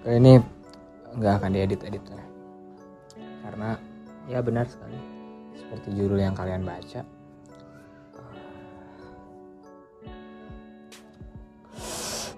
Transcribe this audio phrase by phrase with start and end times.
[0.00, 0.40] Kali ini
[1.12, 2.24] nggak akan diedit edit ya.
[3.44, 3.76] Karena
[4.32, 4.96] ya benar sekali
[5.52, 7.04] seperti judul yang kalian baca.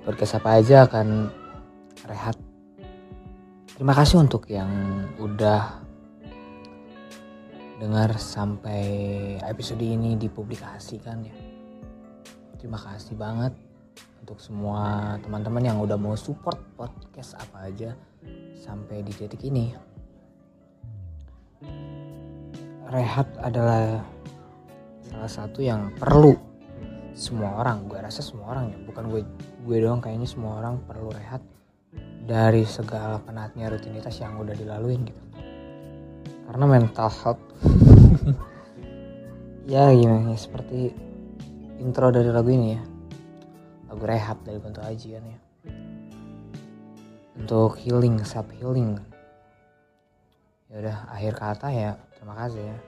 [0.02, 1.30] Podcast apa aja akan
[2.10, 2.34] rehat.
[3.78, 4.66] Terima kasih untuk yang
[5.22, 5.86] udah
[7.78, 8.82] dengar sampai
[9.46, 11.36] episode ini dipublikasikan ya.
[12.58, 13.54] Terima kasih banget
[14.22, 17.90] untuk semua teman-teman yang udah mau support podcast apa aja
[18.54, 19.74] sampai di titik ini.
[22.86, 23.98] Rehat adalah
[25.02, 26.38] salah satu yang perlu
[27.18, 27.90] semua orang.
[27.90, 29.26] Gue rasa semua orang ya, bukan gue
[29.66, 31.42] gue doang kayaknya semua orang perlu rehat
[32.22, 35.22] dari segala penatnya rutinitas yang udah dilaluin gitu.
[36.46, 37.42] Karena mental health
[39.72, 40.94] ya gimana ya seperti
[41.82, 42.91] intro dari lagu ini ya
[43.92, 45.36] lagu rehab dari Kunto Aji kan ya.
[47.36, 48.96] Untuk healing self healing.
[50.72, 52.80] Ya udah akhir kata ya terima kasih ya.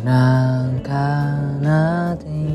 [0.00, 2.48] Tenangkan hati.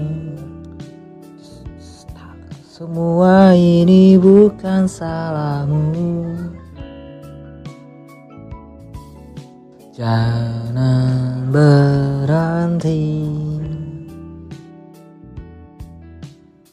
[2.66, 6.26] Semua ini bukan salahmu
[9.94, 13.06] Jangan berhenti.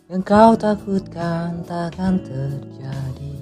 [0.09, 3.37] Yang kau takutkan takkan terjadi.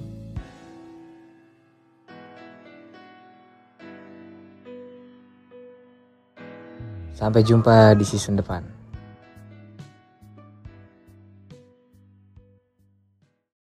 [7.14, 8.77] Sampai jumpa di season depan